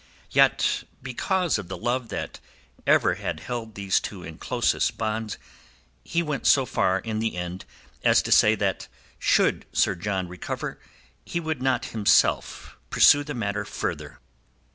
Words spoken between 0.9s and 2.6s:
because of the love that